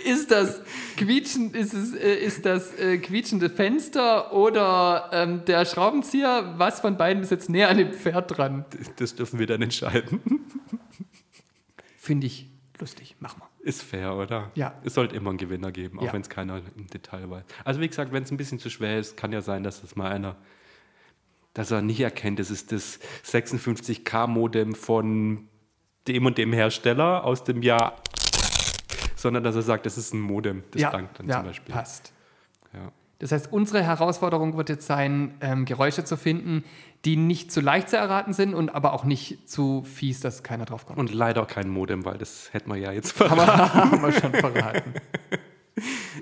[0.06, 0.62] ist das,
[0.98, 6.56] quietschen, ist es, äh, ist das äh, quietschende Fenster oder ähm, der Schraubenzieher?
[6.58, 8.65] Was von beiden ist jetzt näher an dem Pferd dran?
[8.98, 10.20] Das dürfen wir dann entscheiden.
[11.98, 12.50] Finde ich
[12.82, 13.15] lustig.
[13.20, 13.48] Mach mal.
[13.62, 14.52] Ist fair, oder?
[14.56, 14.74] Ja.
[14.84, 16.13] Es sollte immer einen Gewinner geben, auch Ja.
[16.13, 17.44] wenn es keiner im Detail weiß.
[17.63, 19.96] Also wie gesagt, wenn es ein bisschen zu schwer ist, kann ja sein, dass das
[19.96, 20.36] mal einer,
[21.54, 25.48] dass er nicht erkennt, es ist das 56K-Modem von
[26.08, 27.96] dem und dem Hersteller aus dem Jahr,
[29.15, 31.74] sondern dass er sagt, das ist ein Modem, das langt dann ja, zum Beispiel.
[31.74, 32.13] passt.
[33.22, 36.64] Das heißt, unsere Herausforderung wird jetzt sein, ähm, Geräusche zu finden,
[37.06, 40.66] die nicht zu leicht zu erraten sind und aber auch nicht zu fies, dass keiner
[40.66, 40.98] drauf kommt.
[40.98, 43.40] Und leider kein Modem, weil das hätten wir ja jetzt verraten.
[43.40, 44.96] Aber haben wir schon verraten.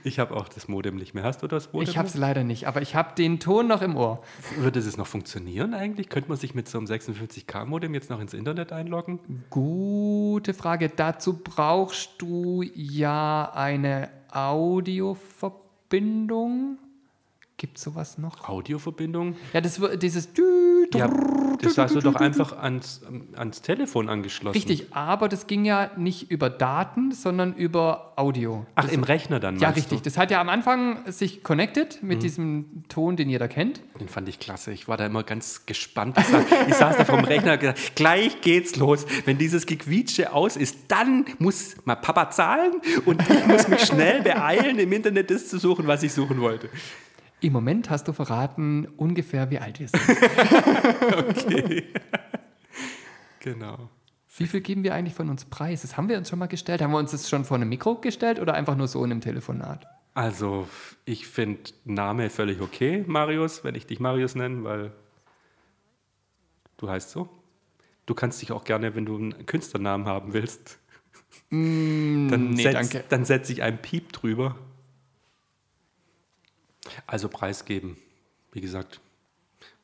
[0.03, 1.23] Ich habe auch das Modem nicht mehr.
[1.23, 1.89] Hast du das Modem?
[1.89, 4.21] Ich habe es leider nicht, aber ich habe den Ton noch im Ohr.
[4.57, 6.09] Würde es noch funktionieren eigentlich?
[6.09, 9.43] Könnte man sich mit so einem 56K-Modem jetzt noch ins Internet einloggen?
[9.49, 10.89] Gute Frage.
[10.89, 16.77] Dazu brauchst du ja eine Audioverbindung.
[17.59, 18.47] Gibt es sowas noch?
[18.47, 19.35] Audioverbindung?
[19.51, 20.29] Ja, das, wird- dieses
[20.95, 21.09] Ja,
[21.61, 23.01] das hast du doch einfach ans,
[23.35, 24.55] ans Telefon angeschlossen.
[24.55, 28.65] Richtig, aber das ging ja nicht über Daten, sondern über Audio.
[28.75, 29.97] Ach, im Rechner dann, Ja, richtig.
[29.99, 30.03] Du?
[30.05, 33.81] Das hat ja am Anfang sich connected mit diesem Ton, den jeder kennt.
[33.99, 34.71] Den fand ich klasse.
[34.71, 36.17] Ich war da immer ganz gespannt.
[36.17, 39.05] Ich saß, ich saß da vom Rechner und gesagt, gleich geht's los.
[39.25, 42.71] Wenn dieses Gequietsche aus ist, dann muss mal Papa zahlen
[43.03, 46.69] und ich muss mich schnell beeilen, im Internet das zu suchen, was ich suchen wollte.
[47.41, 50.01] Im Moment hast du verraten, ungefähr wie alt wir sind.
[53.41, 53.89] Genau.
[54.35, 55.81] wie viel geben wir eigentlich von uns preis?
[55.83, 56.81] Das haben wir uns schon mal gestellt.
[56.81, 59.21] Haben wir uns das schon vor einem Mikro gestellt oder einfach nur so in einem
[59.21, 59.87] Telefonat?
[60.13, 60.67] Also,
[61.05, 64.91] ich finde Name völlig okay, Marius, wenn ich dich Marius nenne, weil
[66.77, 67.29] du heißt so.
[68.05, 70.79] Du kannst dich auch gerne, wenn du einen Künstlernamen haben willst,
[71.51, 74.55] dann nee, setz, setze ich einen Piep drüber.
[77.07, 77.97] Also preisgeben,
[78.51, 79.01] wie gesagt.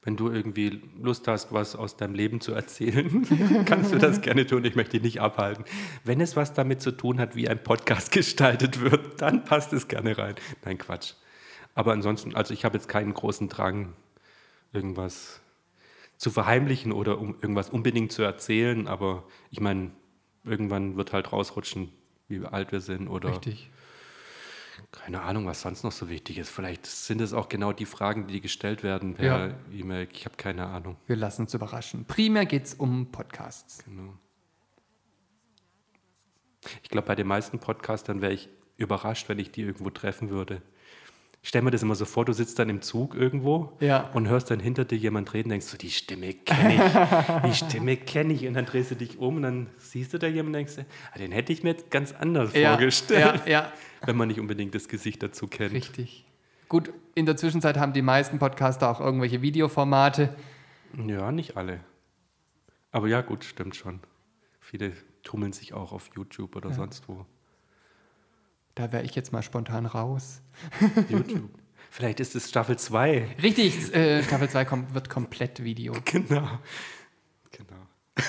[0.03, 4.45] Wenn du irgendwie Lust hast, was aus deinem Leben zu erzählen, kannst du das gerne
[4.45, 4.63] tun.
[4.63, 5.65] Ich möchte dich nicht abhalten.
[6.03, 9.87] Wenn es was damit zu tun hat, wie ein Podcast gestaltet wird, dann passt es
[9.87, 10.35] gerne rein.
[10.63, 11.13] Nein, Quatsch.
[11.73, 13.93] Aber ansonsten, also ich habe jetzt keinen großen Drang,
[14.73, 15.41] irgendwas
[16.17, 18.87] zu verheimlichen oder um irgendwas unbedingt zu erzählen.
[18.87, 19.91] Aber ich meine,
[20.43, 21.91] irgendwann wird halt rausrutschen,
[22.27, 23.69] wie alt wir sind oder Richtig.
[24.91, 26.49] Keine Ahnung, was sonst noch so wichtig ist.
[26.49, 29.53] Vielleicht sind es auch genau die Fragen, die gestellt werden per Ja.
[29.71, 30.07] E-Mail.
[30.11, 30.97] Ich habe keine Ahnung.
[31.07, 32.05] Wir lassen uns überraschen.
[32.05, 33.83] Primär geht es um Podcasts.
[33.85, 34.13] Genau.
[36.83, 40.61] Ich glaube, bei den meisten Podcastern wäre ich überrascht, wenn ich die irgendwo treffen würde.
[41.45, 44.09] Ich stelle mir das immer so vor, du sitzt dann im Zug irgendwo Ja.
[44.15, 47.97] und hörst dann hinter dir jemand reden, denkst du, die Stimme kenne ich, die Stimme
[47.97, 48.47] kenne ich.
[48.47, 50.73] Und dann drehst du dich um und dann siehst du da jemanden und denkst,
[51.13, 53.73] ah, den hätte ich mir jetzt ganz anders vorgestellt, Ja, ja,
[54.07, 55.73] wenn man nicht unbedingt das Gesicht dazu kennt.
[55.75, 56.25] richtig.
[56.67, 60.33] Gut, in der Zwischenzeit haben die meisten Podcaster auch irgendwelche Videoformate.
[61.05, 61.81] Ja, nicht alle.
[62.91, 63.99] Aber ja, gut, stimmt schon.
[64.59, 67.27] Viele tummeln sich auch auf YouTube oder sonst wo.
[68.75, 70.41] Da wäre ich jetzt mal spontan raus.
[71.09, 71.49] YouTube.
[71.89, 73.37] Vielleicht ist es Staffel 2.
[73.41, 75.93] Richtig, äh, Staffel 2 kommt, wird komplett Video.
[76.05, 76.59] Genau.
[77.51, 77.87] Genau.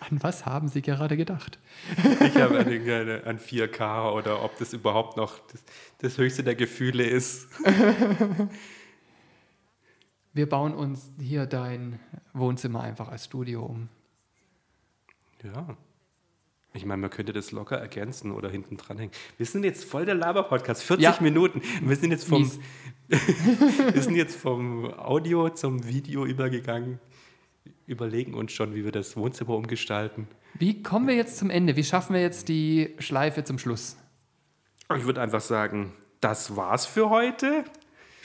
[0.00, 1.58] An was haben Sie gerade gedacht?
[1.96, 5.64] Ich habe eine, an 4K oder ob das überhaupt noch das,
[6.00, 7.48] das höchste der Gefühle ist.
[10.34, 11.98] Wir bauen uns hier dein
[12.34, 13.88] Wohnzimmer einfach als Studio um.
[15.42, 15.74] Ja.
[16.76, 19.12] Ich meine, man könnte das locker ergänzen oder hinten dranhängen.
[19.36, 21.16] Wir sind jetzt voll der Laber-Podcast, 40 Ja.
[21.20, 21.62] Minuten.
[21.82, 22.50] Wir sind, jetzt vom,
[23.08, 26.98] wir sind jetzt vom Audio zum Video übergegangen,
[27.86, 30.26] überlegen uns schon, wie wir das Wohnzimmer umgestalten.
[30.54, 31.76] Wie kommen wir jetzt zum Ende?
[31.76, 33.96] Wie schaffen wir jetzt die Schleife zum Schluss?
[34.96, 37.64] Ich würde einfach sagen, das war's für heute.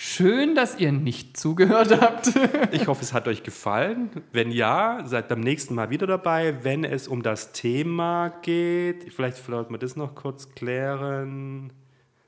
[0.01, 2.31] Schön, dass ihr nicht zugehört habt.
[2.71, 4.09] Ich hoffe, es hat euch gefallen.
[4.31, 9.12] Wenn ja, seid beim nächsten Mal wieder dabei, wenn es um das Thema geht.
[9.12, 11.73] Vielleicht sollten wir das noch kurz klären.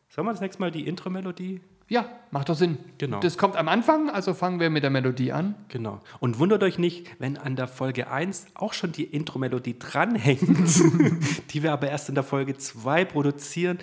[0.09, 1.61] Sagen wir das nächste Mal die Intro-Melodie?
[1.87, 2.77] Ja, macht doch Sinn.
[2.97, 3.21] Genau.
[3.21, 5.55] Das kommt am Anfang, also fangen wir mit der Melodie an.
[5.69, 6.01] Genau.
[6.19, 10.49] Und wundert euch nicht, wenn an der Folge 1 auch schon die Intro-Melodie dranhängt,
[11.51, 13.79] die wir aber erst in der Folge 2 produzieren.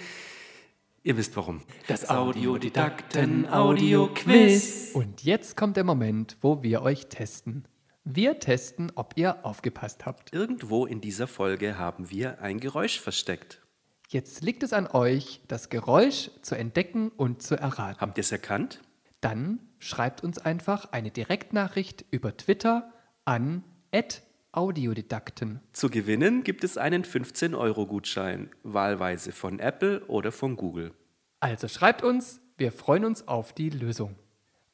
[1.09, 1.62] Ihr wisst warum.
[1.87, 4.90] Das Audiodidakten-Audio-Quiz.
[4.92, 7.66] Und jetzt kommt der Moment, wo wir euch testen.
[8.05, 10.35] Wir testen, ob ihr aufgepasst habt.
[10.35, 13.62] Irgendwo in dieser Folge haben wir ein Geräusch versteckt.
[14.09, 18.03] Jetzt liegt es an euch, das Geräusch zu entdecken und zu erraten.
[18.03, 18.83] Habt ihr es erkannt?
[19.23, 22.92] Dann schreibt uns einfach eine Direktnachricht über Twitter
[23.25, 23.64] an
[24.53, 25.62] @audiodidakten.
[25.73, 30.92] Zu gewinnen gibt es einen 15-Euro-Gutschein, wahlweise von Apple oder von Google.
[31.40, 34.16] Also schreibt uns, wir freuen uns auf die Lösung.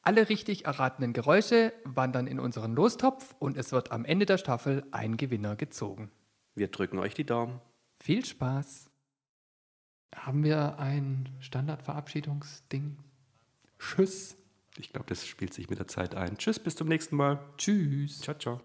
[0.01, 4.83] Alle richtig erratenen Geräusche wandern in unseren Lostopf und es wird am Ende der Staffel
[4.91, 6.11] ein Gewinner gezogen.
[6.53, 7.59] Wir drücken euch die Daumen.
[7.99, 8.89] Viel Spaß.
[10.15, 12.97] Haben wir ein Standardverabschiedungsding?
[13.79, 14.37] Tschüss.
[14.77, 16.37] Ich glaube, das spielt sich mit der Zeit ein.
[16.37, 17.39] Tschüss, bis zum nächsten Mal.
[17.57, 18.21] Tschüss.
[18.21, 18.61] Ciao, ciao.